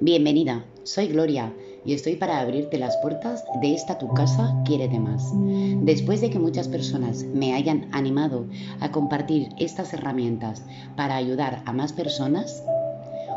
[0.00, 1.54] Bienvenida, soy Gloria
[1.86, 5.32] y estoy para abrirte las puertas de esta tu casa, quiérete más.
[5.32, 8.46] Después de que muchas personas me hayan animado
[8.80, 10.62] a compartir estas herramientas
[10.96, 12.62] para ayudar a más personas,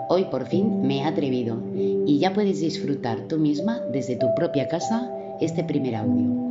[0.09, 4.67] hoy por fin me he atrevido y ya puedes disfrutar tú misma desde tu propia
[4.67, 5.09] casa
[5.39, 6.48] este primer audio.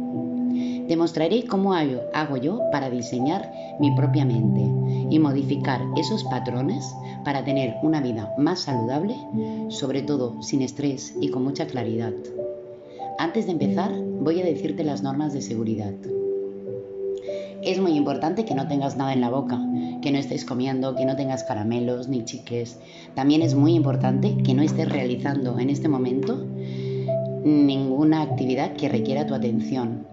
[0.89, 4.63] Te mostraré cómo hago yo para diseñar mi propia mente
[5.11, 6.83] y modificar esos patrones
[7.25, 9.15] para tener una vida más saludable,
[9.69, 12.15] sobre todo sin estrés y con mucha claridad.
[13.19, 15.93] Antes de empezar, voy a decirte las normas de seguridad.
[17.63, 19.61] Es muy importante que no tengas nada en la boca,
[20.01, 22.79] que no estés comiendo, que no tengas caramelos ni chiques.
[23.15, 26.47] También es muy importante que no estés realizando en este momento
[27.45, 30.07] ninguna actividad que requiera tu atención,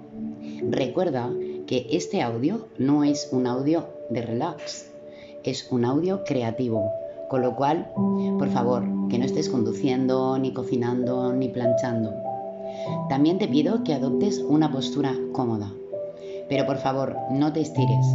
[0.70, 1.32] Recuerda
[1.68, 4.92] que este audio no es un audio de relax,
[5.44, 6.92] es un audio creativo,
[7.30, 7.92] con lo cual,
[8.40, 12.14] por favor, que no estés conduciendo, ni cocinando, ni planchando.
[13.10, 15.72] También te pido que adoptes una postura cómoda.
[16.50, 18.06] Pero por favor, no te estires,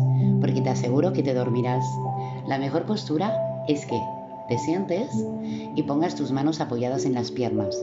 [0.41, 1.85] porque te aseguro que te dormirás.
[2.49, 4.01] La mejor postura es que
[4.49, 5.09] te sientes
[5.77, 7.81] y pongas tus manos apoyadas en las piernas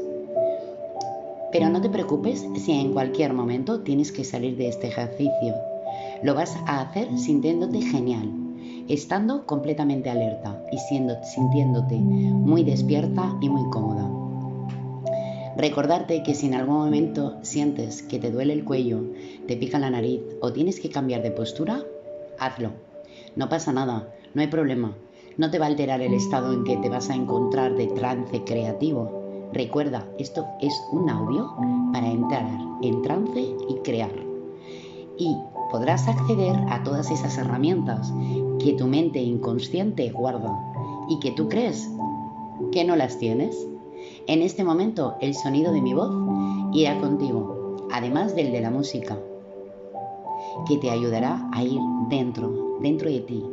[1.58, 5.56] pero no te preocupes si en cualquier momento tienes que salir de este ejercicio.
[6.22, 8.32] Lo vas a hacer sintiéndote genial,
[8.88, 14.08] estando completamente alerta y siendo, sintiéndote muy despierta y muy cómoda.
[15.58, 19.02] Recordarte que si en algún momento sientes que te duele el cuello,
[19.48, 21.84] te pica la nariz o tienes que cambiar de postura,
[22.38, 22.74] hazlo.
[23.36, 24.96] No pasa nada, no hay problema.
[25.38, 28.44] No te va a alterar el estado en que te vas a encontrar de trance
[28.44, 31.50] creativo Recuerda, esto es un audio
[31.94, 32.46] para entrar
[32.82, 34.12] en trance y crear.
[35.18, 35.36] Y
[35.72, 38.14] podrás acceder a todas esas herramientas
[38.60, 40.54] que tu mente inconsciente guarda
[41.10, 41.90] y que tú crees
[42.72, 43.68] que no las tienes.
[44.28, 46.12] En este momento el sonido de mi voz
[46.74, 49.18] irá contigo, además del de la música,
[50.68, 53.44] que te ayudará a ir dentro, dentro de ti,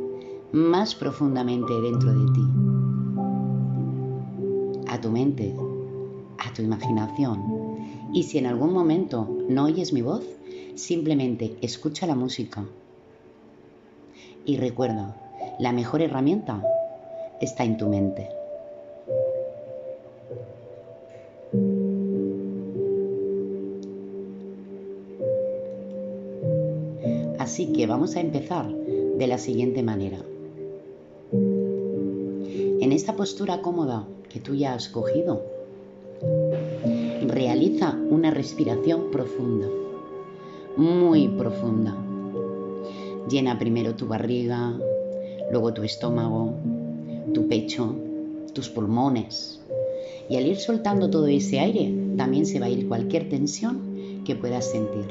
[0.51, 2.41] más profundamente dentro de ti,
[4.87, 5.55] a tu mente,
[6.37, 7.77] a tu imaginación.
[8.13, 10.23] Y si en algún momento no oyes mi voz,
[10.75, 12.65] simplemente escucha la música.
[14.45, 15.15] Y recuerda,
[15.59, 16.63] la mejor herramienta
[17.41, 18.29] está en tu mente.
[27.39, 30.17] Así que vamos a empezar de la siguiente manera.
[31.31, 35.54] En esta postura cómoda que tú ya has cogido,
[37.27, 39.67] Realiza una respiración profunda,
[40.77, 41.95] muy profunda.
[43.29, 44.73] Llena primero tu barriga,
[45.51, 46.53] luego tu estómago,
[47.33, 47.95] tu pecho,
[48.53, 49.59] tus pulmones.
[50.29, 54.35] Y al ir soltando todo ese aire, también se va a ir cualquier tensión que
[54.35, 55.07] puedas sentir.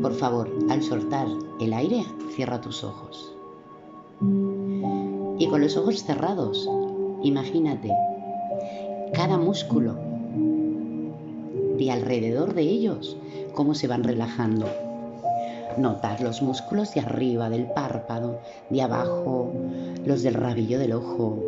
[0.00, 1.26] Por favor, al soltar
[1.60, 2.04] el aire,
[2.34, 3.32] cierra tus ojos.
[5.38, 6.68] Y con los ojos cerrados,
[7.22, 7.90] imagínate
[9.12, 9.94] cada músculo
[11.78, 13.16] de alrededor de ellos,
[13.54, 14.66] cómo se van relajando.
[15.78, 18.40] Notar los músculos de arriba del párpado,
[18.70, 19.52] de abajo,
[20.04, 21.38] los del rabillo del ojo.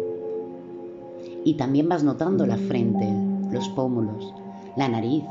[1.44, 3.08] Y también vas notando la frente,
[3.50, 4.34] los pómulos,
[4.76, 5.24] la nariz,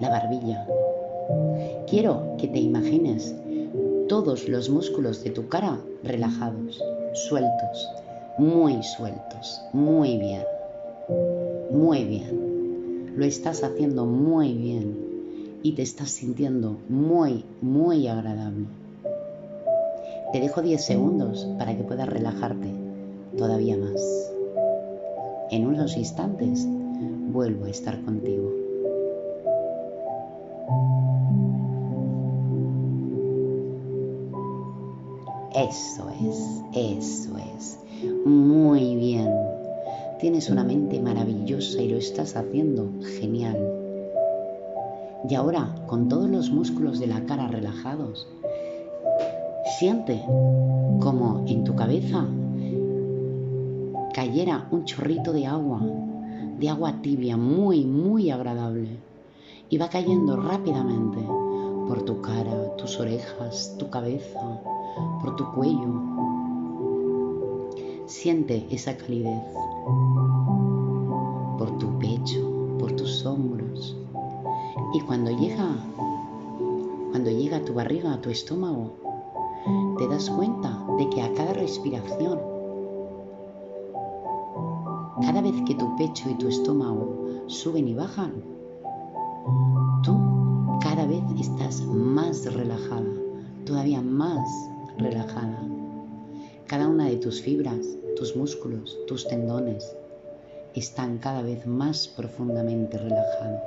[0.00, 0.66] la barbilla.
[1.86, 3.34] Quiero que te imagines
[4.08, 6.82] todos los músculos de tu cara relajados,
[7.12, 7.88] sueltos,
[8.38, 10.42] muy sueltos, muy bien.
[11.74, 13.14] Muy bien.
[13.16, 18.66] Lo estás haciendo muy bien y te estás sintiendo muy, muy agradable.
[20.32, 22.68] Te dejo 10 segundos para que puedas relajarte
[23.36, 24.30] todavía más.
[25.50, 26.64] En unos instantes
[27.32, 28.52] vuelvo a estar contigo.
[35.56, 37.78] Eso es, eso es.
[38.24, 39.53] Muy bien.
[40.18, 43.58] Tienes una mente maravillosa y lo estás haciendo genial.
[45.28, 48.28] Y ahora, con todos los músculos de la cara relajados,
[49.78, 50.22] siente
[51.00, 52.26] como en tu cabeza
[54.14, 55.80] cayera un chorrito de agua,
[56.58, 58.98] de agua tibia, muy, muy agradable.
[59.68, 61.18] Y va cayendo rápidamente
[61.88, 64.60] por tu cara, tus orejas, tu cabeza,
[65.20, 66.33] por tu cuello.
[68.06, 69.42] Siente esa calidez
[71.58, 73.96] por tu pecho, por tus hombros.
[74.94, 75.76] Y cuando llega,
[77.10, 78.92] cuando llega a tu barriga, a tu estómago,
[79.98, 82.54] te das cuenta de que a cada respiración
[85.20, 88.32] cada vez que tu pecho y tu estómago suben y bajan,
[90.02, 90.16] tú
[90.80, 93.10] cada vez estás más relajada,
[93.64, 94.46] todavía más
[94.98, 95.73] relajada.
[96.74, 97.86] Cada una de tus fibras,
[98.16, 99.94] tus músculos, tus tendones
[100.74, 103.60] están cada vez más profundamente relajados.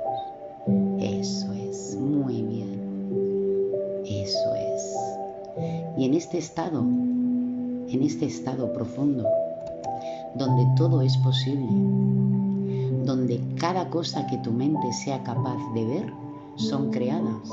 [1.00, 4.02] Eso es, muy bien.
[4.04, 4.94] Eso es.
[5.96, 9.26] Y en este estado, en este estado profundo,
[10.34, 11.66] donde todo es posible,
[13.06, 16.12] donde cada cosa que tu mente sea capaz de ver
[16.56, 17.48] son creadas,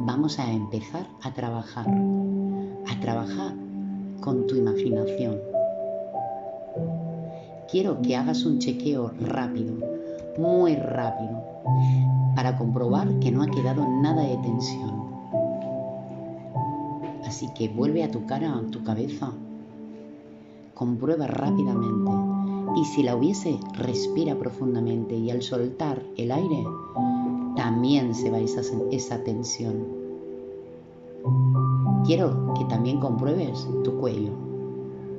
[0.00, 1.86] vamos a empezar a trabajar,
[2.86, 3.67] a trabajar
[4.20, 5.40] con tu imaginación.
[7.70, 9.74] Quiero que hagas un chequeo rápido,
[10.38, 11.42] muy rápido,
[12.34, 15.08] para comprobar que no ha quedado nada de tensión.
[17.26, 19.32] Así que vuelve a tu cara, a tu cabeza,
[20.74, 22.10] comprueba rápidamente
[22.76, 26.64] y si la hubiese, respira profundamente y al soltar el aire,
[27.56, 28.62] también se va esa,
[28.92, 29.97] esa tensión.
[32.08, 34.30] Quiero que también compruebes tu cuello,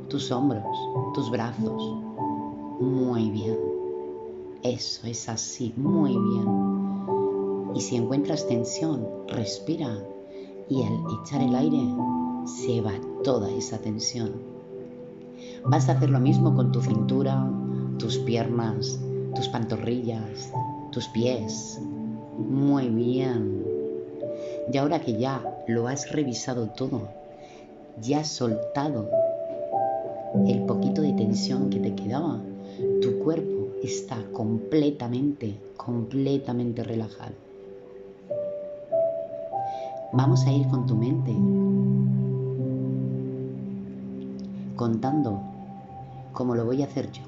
[0.08, 0.66] tus hombros,
[1.14, 1.96] tus brazos.
[2.80, 3.60] Muy bien.
[4.64, 6.48] Eso es así, muy bien.
[7.76, 10.04] Y si encuentras tensión, respira
[10.68, 11.78] y al echar el aire
[12.46, 12.94] se va
[13.24, 14.32] toda esa tensión.
[15.66, 17.52] Vas a hacer lo mismo con tu cintura,
[18.00, 19.00] tus piernas,
[19.36, 20.52] tus pantorrillas,
[20.92, 21.80] tus pies.
[22.40, 23.64] Muy bien.
[24.74, 25.40] Y ahora que ya
[25.70, 27.10] lo has revisado todo,
[28.02, 29.08] ya has soltado
[30.48, 32.40] el poquito de tensión que te quedaba,
[33.04, 37.34] tu cuerpo está completamente, completamente relajado.
[40.12, 41.36] Vamos a ir con tu mente
[44.76, 45.40] contando
[46.34, 47.22] como lo voy a hacer yo.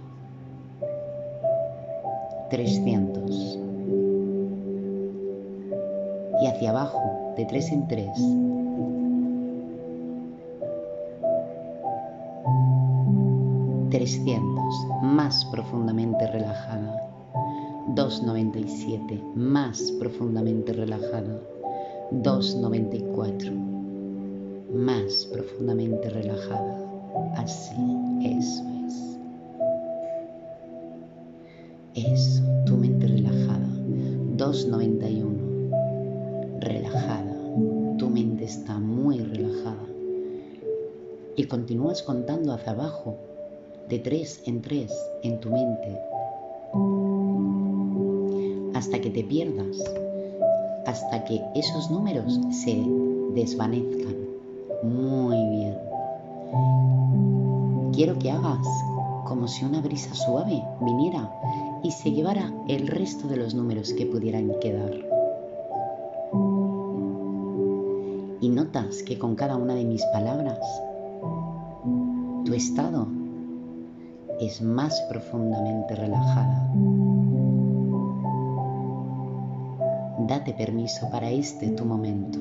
[2.49, 3.60] 300.
[6.51, 8.11] Hacia abajo, de tres en tres.
[13.89, 17.09] Trescientos, más profundamente relajada.
[17.95, 21.39] 297, más profundamente relajada.
[22.11, 23.53] 294,
[24.75, 26.77] más profundamente relajada.
[27.37, 27.75] Así,
[28.25, 29.17] eso es.
[31.95, 33.69] Eso, tu mente relajada.
[34.35, 35.50] 291.
[41.35, 43.15] Y continúas contando hacia abajo,
[43.89, 44.91] de tres en tres,
[45.23, 45.97] en tu mente,
[48.73, 49.77] hasta que te pierdas,
[50.85, 52.83] hasta que esos números se
[53.33, 54.15] desvanezcan.
[54.83, 55.77] Muy bien.
[57.93, 58.65] Quiero que hagas
[59.25, 61.31] como si una brisa suave viniera
[61.83, 64.91] y se llevara el resto de los números que pudieran quedar.
[68.41, 70.59] Y notas que con cada una de mis palabras,
[72.45, 73.07] tu estado
[74.39, 76.71] es más profundamente relajada.
[80.27, 82.39] Date permiso para este tu momento.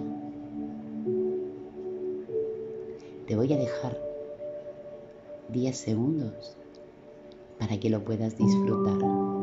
[3.26, 3.96] Te voy a dejar
[5.50, 6.56] 10 segundos
[7.58, 9.39] para que lo puedas disfrutar.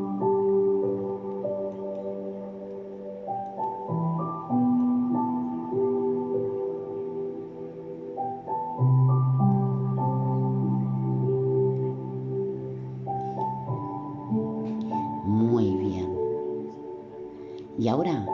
[17.78, 18.26] Y ahora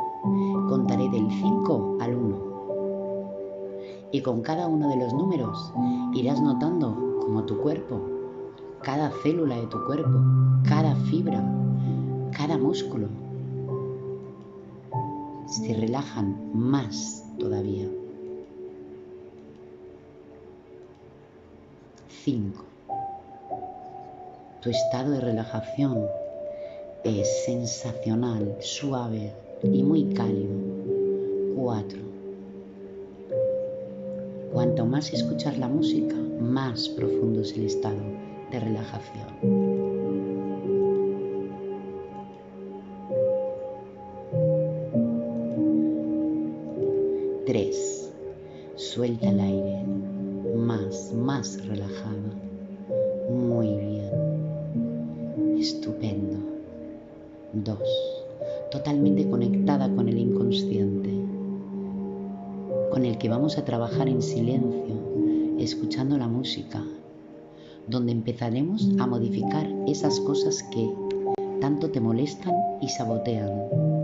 [0.68, 2.54] contaré del 5 al 1.
[4.10, 5.72] Y con cada uno de los números
[6.14, 8.00] irás notando como tu cuerpo,
[8.82, 10.18] cada célula de tu cuerpo,
[10.66, 11.44] cada fibra,
[12.36, 13.08] cada músculo,
[15.46, 17.88] se relajan más todavía.
[22.08, 22.64] 5.
[24.62, 26.06] Tu estado de relajación
[27.04, 29.32] es sensacional, suave
[29.62, 30.54] y muy cálido.
[31.56, 31.98] 4.
[34.52, 38.02] Cuanto más escuchas la música, más profundo es el estado
[38.50, 39.84] de relajación.
[48.94, 49.84] Suelta el aire.
[50.54, 52.53] Más, más relajada.
[63.58, 66.82] A trabajar en silencio escuchando la música,
[67.88, 70.90] donde empezaremos a modificar esas cosas que
[71.60, 74.03] tanto te molestan y sabotean.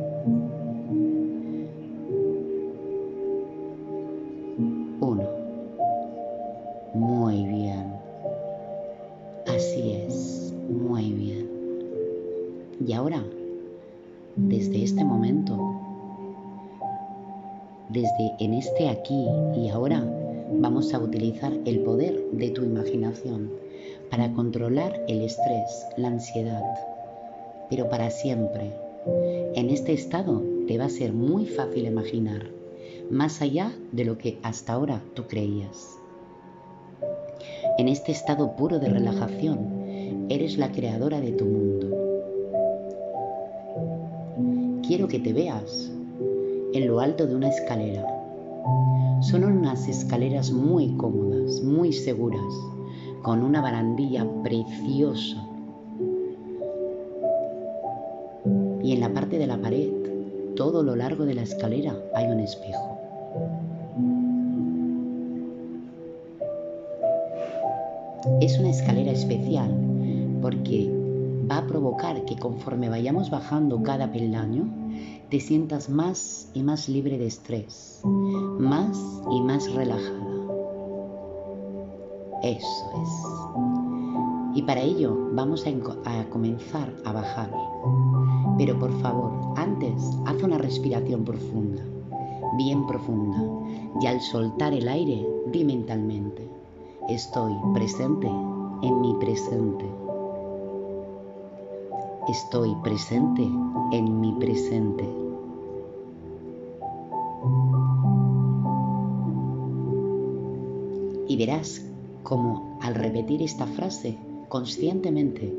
[18.39, 20.05] En este aquí y ahora,
[20.53, 23.51] vamos a utilizar el poder de tu imaginación
[24.11, 26.63] para controlar el estrés, la ansiedad,
[27.69, 28.73] pero para siempre.
[29.55, 32.51] En este estado te va a ser muy fácil imaginar,
[33.11, 35.97] más allá de lo que hasta ahora tú creías.
[37.79, 41.97] En este estado puro de relajación, eres la creadora de tu mundo.
[44.87, 45.93] Quiero que te veas
[46.73, 48.07] en lo alto de una escalera.
[49.23, 52.55] Son unas escaleras muy cómodas, muy seguras,
[53.23, 55.37] con una barandilla preciosa.
[58.83, 59.91] Y en la parte de la pared,
[60.57, 62.99] todo lo largo de la escalera, hay un espejo.
[68.41, 69.71] Es una escalera especial
[70.41, 70.91] porque
[71.51, 74.80] va a provocar que conforme vayamos bajando cada peldaño,
[75.31, 80.27] te sientas más y más libre de estrés, más y más relajada.
[82.43, 84.57] Eso es.
[84.57, 87.53] Y para ello vamos a, comenzar a bajar.
[88.59, 91.85] Pero por favor, antes haz una respiración profunda,
[92.59, 93.41] bien profunda.
[94.01, 96.49] Y al soltar el aire, di mentalmente,
[97.09, 100.00] estoy presente en mi presente.
[102.31, 103.43] Estoy presente
[103.91, 105.05] en mi presente.
[111.27, 111.85] Y verás
[112.23, 114.17] como al repetir esta frase
[114.49, 115.53] conscientemente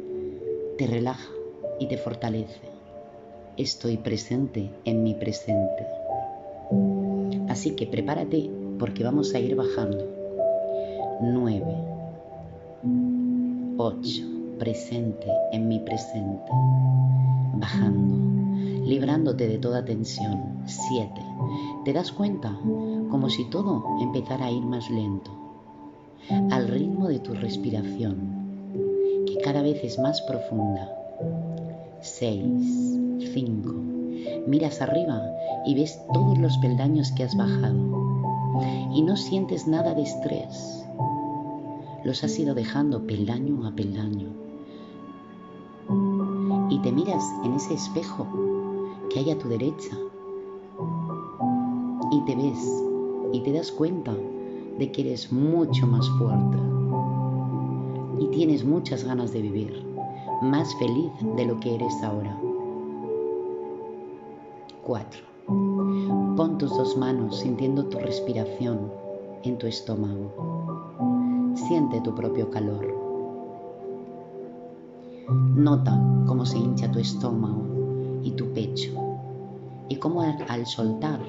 [0.77, 1.29] te relaja
[1.77, 2.61] y te fortalece.
[3.57, 5.85] Estoy presente en mi presente.
[7.49, 8.49] Así que prepárate
[8.79, 10.07] porque vamos a ir bajando.
[11.19, 11.65] 9,
[13.75, 14.30] 8,
[14.61, 16.51] presente en mi presente.
[17.55, 18.15] Bajando,
[18.85, 20.61] librándote de toda tensión.
[20.67, 21.09] 7,
[21.83, 22.55] te das cuenta
[23.09, 25.31] como si todo empezara a ir más lento
[26.51, 30.95] al ritmo de tu respiración, que cada vez es más profunda.
[32.01, 32.99] 6,
[33.33, 33.73] 5.
[34.45, 35.23] Miras arriba
[35.65, 37.79] y ves todos los peldaños que has bajado
[38.93, 40.85] y no sientes nada de estrés.
[42.03, 44.40] Los has ido dejando peldaño a peldaño.
[46.71, 48.25] Y te miras en ese espejo
[49.09, 49.95] que hay a tu derecha
[52.11, 52.83] y te ves
[53.33, 54.15] y te das cuenta
[54.79, 56.57] de que eres mucho más fuerte
[58.19, 59.85] y tienes muchas ganas de vivir,
[60.41, 62.39] más feliz de lo que eres ahora.
[64.83, 65.21] 4.
[66.37, 68.91] Pon tus dos manos sintiendo tu respiración
[69.43, 70.31] en tu estómago.
[71.55, 73.00] Siente tu propio calor.
[75.31, 78.91] Nota cómo se hincha tu estómago y tu pecho
[79.91, 81.19] y cómo al, soltar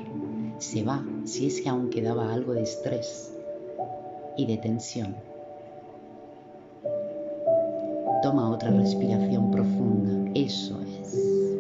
[0.59, 3.33] se va si es que aún quedaba algo de estrés
[4.37, 5.17] y de tensión.
[8.23, 10.31] Toma otra respiración profunda.
[10.35, 11.59] Eso es.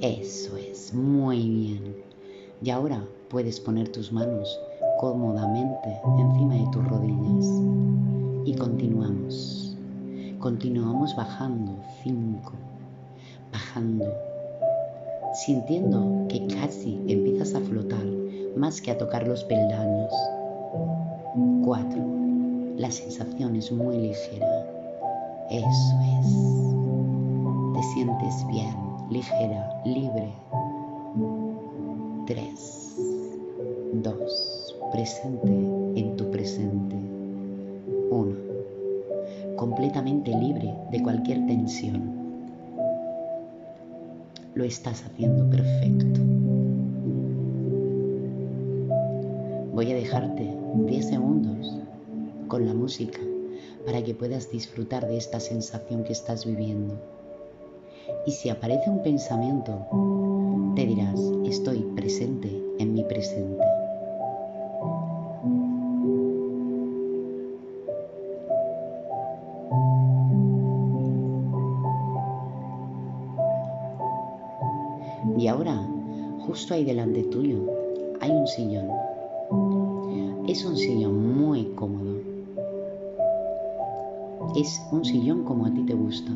[0.00, 0.92] Eso es.
[0.92, 1.96] Muy bien.
[2.60, 4.58] Y ahora puedes poner tus manos
[4.98, 7.46] cómodamente encima de tus rodillas.
[8.44, 9.67] Y continuamos.
[10.40, 11.72] Continuamos bajando.
[12.04, 12.52] Cinco.
[13.52, 14.06] Bajando.
[15.34, 18.04] Sintiendo que casi empiezas a flotar
[18.56, 20.12] más que a tocar los peldaños.
[21.64, 22.02] 4.
[22.76, 24.64] La sensación es muy ligera.
[25.50, 26.28] Eso es.
[27.74, 28.76] Te sientes bien,
[29.10, 30.32] ligera, libre.
[32.26, 32.96] 3.
[33.92, 34.76] 2.
[34.92, 36.96] Presente en tu presente.
[38.10, 38.47] 1.
[39.58, 42.12] Completamente libre de cualquier tensión.
[44.54, 46.20] Lo estás haciendo perfecto.
[49.74, 51.76] Voy a dejarte 10 segundos
[52.46, 53.18] con la música
[53.84, 56.94] para que puedas disfrutar de esta sensación que estás viviendo.
[58.26, 63.77] Y si aparece un pensamiento, te dirás, estoy presente en mi presente.
[76.74, 77.58] Ahí delante tuyo,
[78.20, 78.88] hay un sillón.
[80.46, 82.18] Es un sillón muy cómodo.
[84.56, 86.32] Es un sillón como a ti te gusta.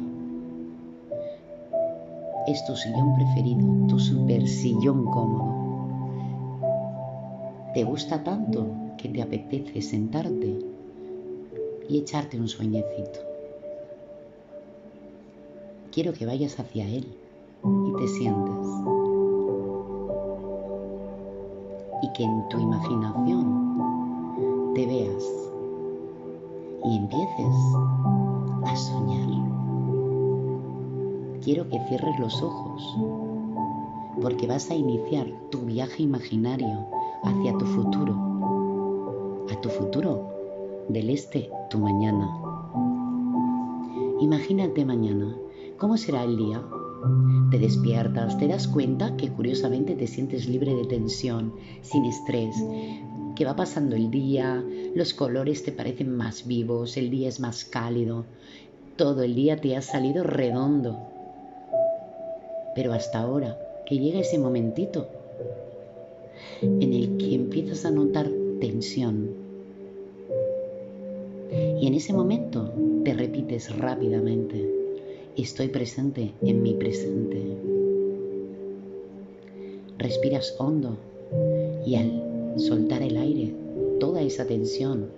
[2.46, 5.52] Es tu sillón preferido, tu super sillón cómodo.
[7.74, 8.66] Te gusta tanto
[8.98, 10.58] que te apetece sentarte
[11.88, 13.20] y echarte un sueñecito.
[15.90, 17.06] Quiero que vayas hacia él
[17.64, 19.01] y te sientes.
[22.14, 25.25] Que en tu imaginación te veas
[26.85, 27.54] y empieces
[28.64, 29.28] a soñar.
[31.42, 32.97] Quiero que cierres los ojos
[34.21, 36.87] porque vas a iniciar tu viaje imaginario
[37.25, 38.14] hacia tu futuro,
[39.50, 40.28] a tu futuro
[40.88, 42.28] del este, tu mañana.
[44.21, 45.37] Imagínate mañana,
[45.78, 46.62] ¿cómo será el día?
[47.50, 52.56] Te despiertas, te das cuenta que curiosamente te sientes libre de tensión, sin estrés,
[53.35, 57.64] que va pasando el día, los colores te parecen más vivos, el día es más
[57.64, 58.25] cálido,
[58.97, 60.99] todo el día te ha salido redondo.
[62.75, 65.09] Pero hasta ahora, que llega ese momentito
[66.62, 68.30] en el que empiezas a notar
[68.61, 69.30] tensión.
[71.80, 72.73] Y en ese momento
[73.04, 74.81] te repites rápidamente,
[75.36, 77.56] estoy presente en mi presente.
[79.98, 80.96] Respiras hondo
[81.86, 83.54] y al soltar el aire,
[83.98, 85.08] toda esa tensión,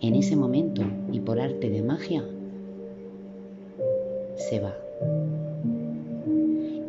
[0.00, 2.24] en ese momento y por arte de magia,
[4.36, 4.76] se va.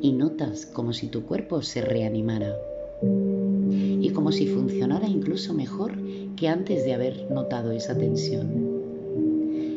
[0.02, 2.58] Y notas como si tu cuerpo se reanimara
[3.02, 5.94] y como si funcionara incluso mejor
[6.36, 8.74] que antes de haber notado esa tensión.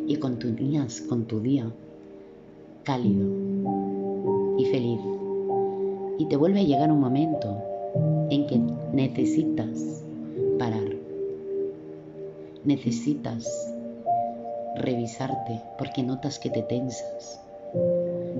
[0.08, 1.70] Y continúas con tu día
[2.86, 3.26] cálido
[4.58, 5.00] y feliz.
[6.18, 7.58] Y te vuelve a llegar un momento
[8.30, 8.58] en que
[8.94, 10.02] necesitas
[10.58, 10.88] parar.
[12.64, 13.74] Necesitas
[14.76, 17.42] revisarte porque notas que te tensas.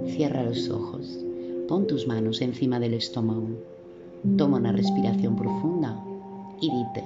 [0.06, 1.18] Cierra los ojos.
[1.68, 3.48] Pon tus manos encima del estómago
[4.36, 5.96] Toma una respiración profunda
[6.60, 7.04] y dite,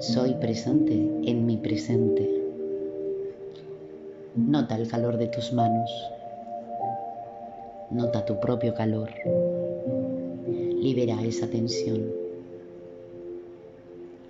[0.00, 0.92] soy presente
[1.24, 2.37] en mi presente.
[4.46, 5.90] Nota el calor de tus manos.
[7.90, 9.10] Nota tu propio calor.
[10.46, 12.06] Libera esa tensión.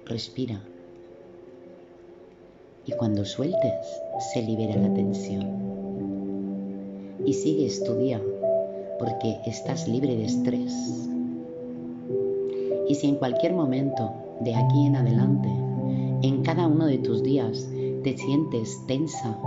[0.06, 0.60] Respira.
[2.86, 4.00] Y cuando sueltes,
[4.32, 5.46] se libera la tensión.
[7.26, 8.20] Y sigues tu día
[8.98, 10.72] porque estás libre de estrés.
[12.88, 15.50] Y si en cualquier momento de aquí en adelante,
[16.22, 17.68] en cada uno de tus días,
[18.02, 19.38] te sientes tensa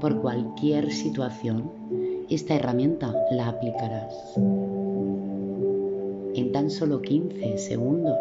[0.00, 1.70] por cualquier situación,
[2.30, 4.14] esta herramienta la aplicarás.
[6.34, 8.18] En tan solo 15 segundos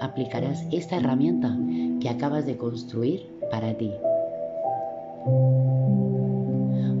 [0.00, 1.58] aplicarás esta herramienta
[2.00, 3.90] que acabas de construir para ti.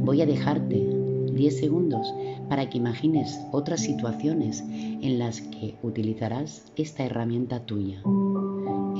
[0.02, 0.88] Voy a dejarte
[1.32, 2.12] 10 segundos
[2.48, 8.02] para que imagines otras situaciones en las que utilizarás esta herramienta tuya.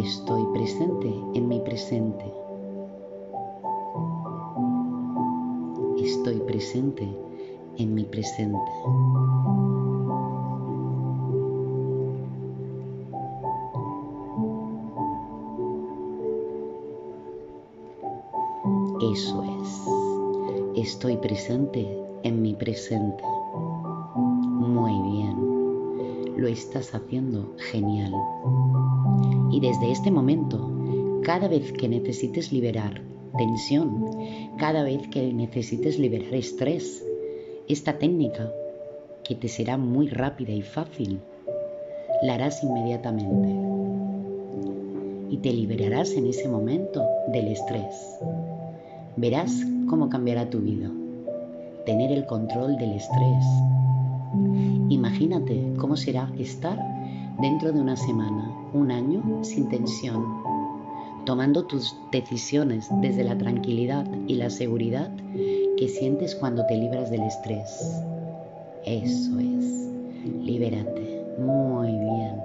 [0.02, 2.24] Estoy presente en mi presente.
[6.02, 7.06] Estoy presente
[7.76, 8.58] en mi presente.
[19.12, 20.86] Eso es.
[20.86, 21.86] Estoy presente
[22.22, 23.22] en mi presente.
[24.38, 28.14] Muy bien, lo estás haciendo genial.
[29.50, 30.70] Y desde este momento,
[31.22, 33.09] cada vez que necesites liberar
[33.40, 34.04] tensión,
[34.58, 37.02] cada vez que necesites liberar estrés,
[37.68, 38.52] esta técnica,
[39.24, 41.20] que te será muy rápida y fácil,
[42.22, 43.48] la harás inmediatamente.
[45.30, 48.18] Y te liberarás en ese momento del estrés.
[49.16, 50.90] Verás cómo cambiará tu vida
[51.86, 53.44] tener el control del estrés.
[54.90, 56.78] Imagínate cómo será estar
[57.40, 60.39] dentro de una semana, un año sin tensión,
[61.24, 65.10] tomando tus decisiones desde la tranquilidad y la seguridad
[65.76, 68.02] que sientes cuando te libras del estrés.
[68.84, 69.90] Eso es,
[70.42, 71.24] libérate.
[71.38, 72.40] Muy bien.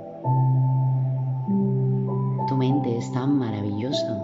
[2.48, 4.22] Tu mente es tan maravillosa,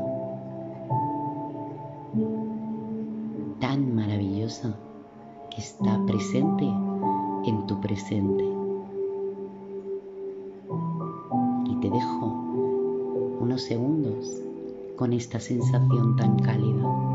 [3.59, 4.73] tan maravillosa
[5.49, 6.65] que está presente
[7.45, 8.45] en tu presente.
[11.65, 12.50] Y te dejo
[13.51, 14.41] unos segundos
[14.95, 17.10] con esta sensación tan cálida.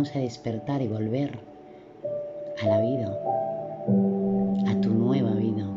[0.00, 1.38] A despertar y volver
[2.62, 3.20] a la vida,
[4.66, 5.68] a tu nueva vida.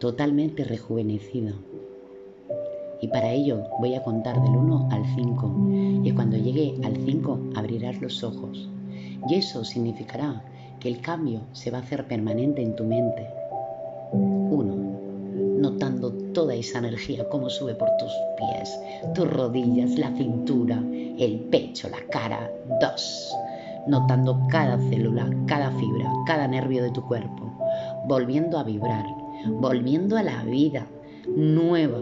[0.00, 1.52] Totalmente rejuvenecida.
[3.00, 5.54] Y para ello voy a contar del 1 al 5.
[6.02, 8.68] Y cuando llegue al 5 abrirás los ojos.
[9.28, 10.42] Y eso significará
[10.80, 13.24] que el cambio se va a hacer permanente en tu mente.
[14.12, 14.85] 1.
[15.56, 18.78] Notando toda esa energía como sube por tus pies,
[19.14, 20.82] tus rodillas, la cintura,
[21.18, 22.50] el pecho, la cara.
[22.80, 23.36] 2.
[23.86, 27.52] Notando cada célula, cada fibra, cada nervio de tu cuerpo.
[28.06, 29.06] Volviendo a vibrar,
[29.60, 30.86] volviendo a la vida
[31.34, 32.00] nueva,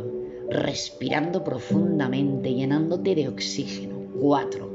[0.50, 3.94] respirando profundamente, llenándote de oxígeno.
[4.20, 4.74] 4.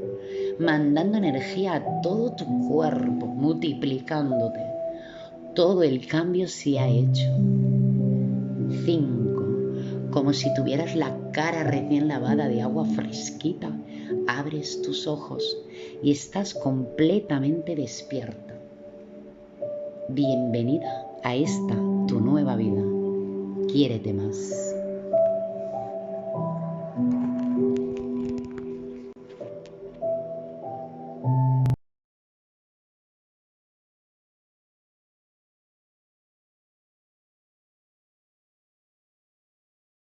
[0.58, 4.60] Mandando energía a todo tu cuerpo, multiplicándote.
[5.54, 7.28] Todo el cambio se ha hecho.
[8.70, 10.10] 5.
[10.10, 13.70] Como si tuvieras la cara recién lavada de agua fresquita,
[14.26, 15.58] abres tus ojos
[16.02, 18.58] y estás completamente despierta.
[20.08, 21.76] Bienvenida a esta
[22.08, 22.82] tu nueva vida.
[23.68, 24.69] Quiérete más.